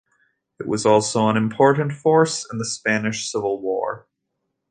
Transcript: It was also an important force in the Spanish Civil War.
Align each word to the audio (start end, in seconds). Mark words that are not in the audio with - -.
It 0.59 0.65
was 0.67 0.83
also 0.83 1.29
an 1.29 1.37
important 1.37 1.91
force 1.93 2.47
in 2.51 2.57
the 2.57 2.65
Spanish 2.65 3.29
Civil 3.29 3.61
War. 3.61 4.07